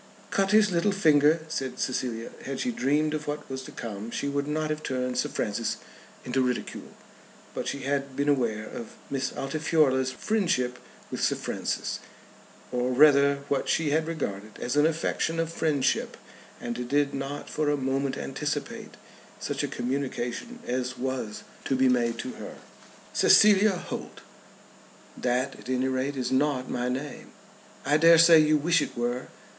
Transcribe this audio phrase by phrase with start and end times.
[0.31, 2.31] "Cut his little finger," said Cecilia.
[2.43, 5.77] Had she dreamed of what was to come she would not have turned Sir Francis
[6.25, 6.93] into ridicule.
[7.53, 10.79] But she had been aware of Miss Altifiorla's friendship
[11.11, 11.99] with Sir Francis,
[12.71, 16.17] or rather what she had regarded as an affectation of friendship,
[16.59, 18.97] and did not for a moment anticipate
[19.39, 22.55] such a communication as was to be made to her.
[23.13, 24.21] "Cecilia Holt"
[25.31, 27.33] "That at any rate is not my name."
[27.85, 29.27] "I dare say you wish it were."